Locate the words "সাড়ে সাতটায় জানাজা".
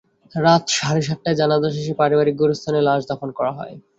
0.77-1.69